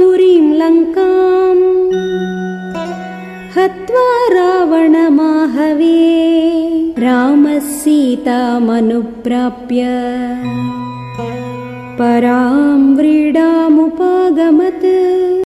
पुरीं 0.00 0.44
लङ्काम् 0.58 1.64
हत्वा 3.56 4.04
रावणमाहवे 4.34 5.98
रामसीतामनुप्राप्य 7.06 9.84
परां 12.00 12.80
व्रीडामुपागमत् 13.00 14.90